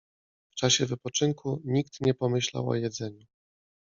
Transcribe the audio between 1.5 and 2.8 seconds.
nikt nie pomyślał o